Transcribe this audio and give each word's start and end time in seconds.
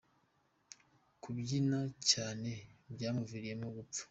Kubyina 1.21 1.79
cyane 2.11 2.51
byamuviriyemo 2.93 3.67
gupfa 3.75 3.99